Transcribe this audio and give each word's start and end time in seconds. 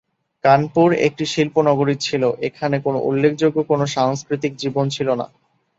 কানপুর 0.43 0.89
একটি 1.07 1.23
শিল্প 1.25 1.55
নগরী 1.69 1.95
ছিল, 1.97 2.23
এখানে 2.41 2.75
কোন 2.85 2.95
উল্লেখযোগ্য 3.01 3.57
কোন 3.63 3.81
সাংস্কৃতিক 3.95 4.53
জীবন 4.55 4.85
ছিলনা। 4.89 5.25